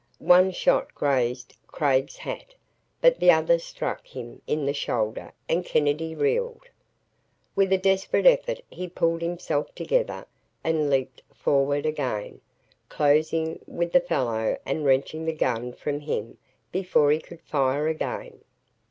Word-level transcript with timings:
One 0.17 0.49
shot 0.49 0.95
grazed 0.95 1.55
Craig's 1.67 2.17
hat, 2.17 2.55
but 3.01 3.19
the 3.19 3.29
other 3.29 3.59
struck 3.59 4.07
him 4.07 4.41
in 4.47 4.65
the 4.65 4.73
shoulder 4.73 5.31
and 5.47 5.63
Kennedy 5.63 6.15
reeled. 6.15 6.63
With 7.55 7.71
a 7.71 7.77
desperate 7.77 8.25
effort 8.25 8.61
he 8.67 8.87
pulled 8.87 9.21
himself 9.21 9.75
together 9.75 10.25
and 10.63 10.89
leaped 10.89 11.21
forward 11.35 11.85
again, 11.85 12.41
closing 12.89 13.59
with 13.67 13.91
the 13.91 13.99
fellow 13.99 14.57
and 14.65 14.85
wrenching 14.87 15.25
the 15.25 15.33
gun 15.33 15.71
from 15.71 15.99
him 15.99 16.39
before 16.71 17.11
he 17.11 17.19
could 17.19 17.41
fire 17.41 17.87
again. 17.87 18.39